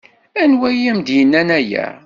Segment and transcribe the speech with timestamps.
[0.41, 1.85] Anwa i am-d-yennan aya?